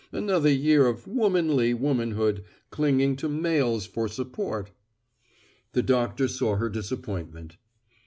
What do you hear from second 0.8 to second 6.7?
of "womanly" womanhood, clinging to males for support. The doctor saw her